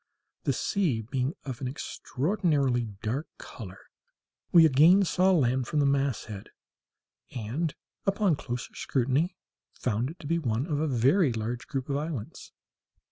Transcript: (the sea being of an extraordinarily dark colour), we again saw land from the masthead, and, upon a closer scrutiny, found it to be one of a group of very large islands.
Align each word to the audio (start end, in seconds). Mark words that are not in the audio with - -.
(the 0.45 0.51
sea 0.53 0.99
being 1.03 1.35
of 1.45 1.61
an 1.61 1.67
extraordinarily 1.67 2.85
dark 3.03 3.27
colour), 3.37 3.77
we 4.51 4.65
again 4.65 5.03
saw 5.05 5.31
land 5.31 5.67
from 5.67 5.79
the 5.79 5.85
masthead, 5.85 6.49
and, 7.35 7.75
upon 8.07 8.33
a 8.33 8.35
closer 8.35 8.73
scrutiny, 8.73 9.35
found 9.73 10.09
it 10.09 10.17
to 10.19 10.25
be 10.25 10.39
one 10.39 10.65
of 10.65 10.79
a 10.81 10.87
group 10.87 10.89
of 10.89 10.97
very 10.97 11.31
large 11.33 11.67
islands. 11.87 12.51